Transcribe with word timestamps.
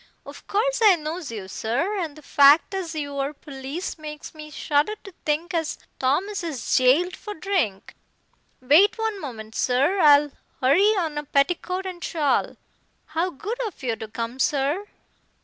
Of 0.25 0.47
course 0.47 0.81
I 0.83 0.95
knows 0.95 1.31
you, 1.31 1.47
sir, 1.47 1.99
and 1.99 2.15
the 2.15 2.23
fact 2.23 2.73
as 2.73 2.95
you 2.95 3.19
are 3.19 3.33
police 3.33 3.99
makes 3.99 4.33
me 4.33 4.49
shudder 4.49 4.95
to 5.03 5.13
think 5.25 5.53
as 5.53 5.77
Thomas 5.99 6.43
is 6.43 6.75
jailed 6.75 7.15
for 7.15 7.35
drink. 7.35 7.93
Wait 8.61 8.97
one 8.97 9.21
moment, 9.21 9.53
sir. 9.53 9.99
I'll 9.99 10.31
hurry 10.59 10.95
on 10.97 11.19
a 11.19 11.23
petticoat 11.23 11.85
and 11.85 12.03
shawl. 12.03 12.57
How 13.13 13.29
good 13.29 13.59
of 13.67 13.83
you 13.83 13.95
to 13.97 14.07
come, 14.07 14.39
sir." 14.39 14.87